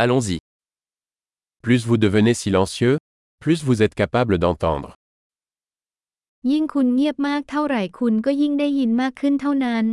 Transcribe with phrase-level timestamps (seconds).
[0.00, 0.38] Allons-y.
[1.60, 2.98] Plus vous devenez silencieux,
[3.40, 4.90] plus vous êtes capable d'entendre.
[6.50, 9.86] ยิ่งคุณเงียบมากเท่าไหร่คุณก็ยิ่งได้ยินมากขึ้นเท่านั้น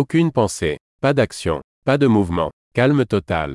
[0.00, 1.56] Aucune pensée, pas d'action,
[1.86, 3.48] pas de mouvement, calme total.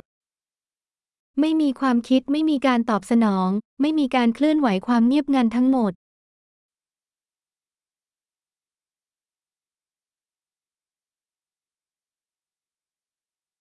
[1.39, 3.50] ไม่มีความคิดไม่มีการตอบสนอง
[3.82, 5.94] ไม่มีการเคลื่อนไหวความเงียบงันทั้งหมด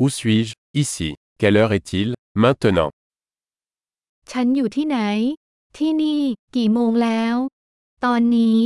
[0.00, 1.14] Où suis-je Ici.
[1.38, 2.90] Quelle heure est-il Maintenant.
[4.30, 4.98] ฉันอยู่ที่ไหน
[5.76, 6.20] ที่นี่
[6.56, 7.36] กี่โมงแล้ว
[8.04, 8.58] ตอนนี้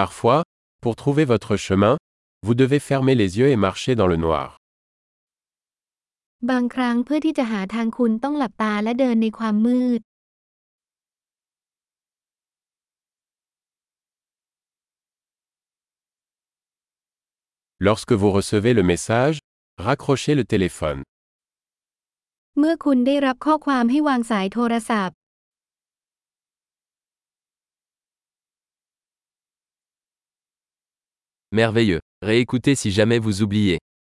[0.00, 0.42] Parfois,
[0.82, 1.96] pour trouver votre chemin,
[2.44, 4.48] vous devez fermer les yeux et marcher dans le noir.
[6.50, 10.00] บางครั้งเพื่อที่จะหาทางคุณต้องหลับตาและเดินในความมืด
[17.86, 19.36] Lorsque vous recevez le message,
[19.78, 21.00] raccrochez le téléphone.
[22.58, 25.16] เมื่อคุณได้รับข้อความให้วางสายโทรศัพท์
[31.52, 32.00] Merveilleux.
[32.22, 33.78] Réécoutez si jamais vous oubliez.